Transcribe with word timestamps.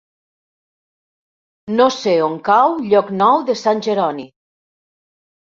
No 1.81 1.87
sé 1.97 2.15
on 2.29 2.39
cau 2.49 2.79
Llocnou 2.89 3.47
de 3.51 3.57
Sant 3.65 3.85
Jeroni. 3.89 4.29